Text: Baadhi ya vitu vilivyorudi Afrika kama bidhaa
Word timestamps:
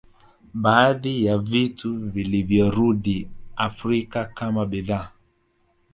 Baadhi 0.53 1.25
ya 1.25 1.37
vitu 1.37 1.99
vilivyorudi 2.09 3.29
Afrika 3.55 4.25
kama 4.25 4.65
bidhaa 4.65 5.09